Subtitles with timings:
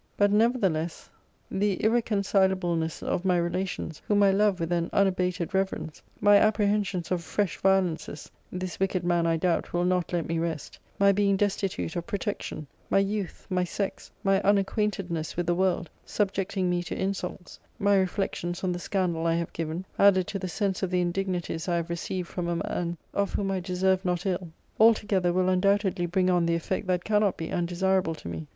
[0.17, 1.11] But, nevertheless,
[1.51, 7.23] the irreconcilableness of my relations, whom I love with an unabated reverence; my apprehensions of
[7.23, 11.95] fresh violences, [this wicked man, I doubt, will not let me rest]; my being destitute
[11.95, 17.59] of protection; my youth, my sex, my unacquaintedness with the world, subjecting me to insults;
[17.77, 21.67] my reflections on the scandal I have given, added to the sense of the indignities
[21.67, 24.49] I have received from a man, of whom I deserved not ill;
[24.79, 28.47] all together will undoubtedly bring on the effect that cannot be undesirable to me.